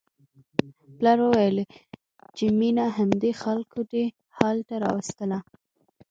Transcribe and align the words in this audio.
پلار 0.97 1.19
وویل 1.21 1.57
چې 2.37 2.45
مينه 2.59 2.85
همدې 2.97 3.31
خلکو 3.43 3.79
دې 3.91 4.05
حال 4.37 4.57
ته 4.67 4.75
راوستله 4.85 5.39